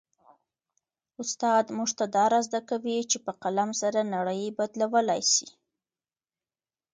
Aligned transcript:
استاد 1.21 1.65
موږ 1.77 1.89
ته 1.97 2.23
را 2.31 2.39
زده 2.47 2.61
کوي 2.69 2.97
چي 3.11 3.17
په 3.25 3.31
قلم 3.43 3.69
سره 3.81 3.99
نړۍ 4.15 4.41
بدلولای 4.57 5.21
سي. 5.33 5.47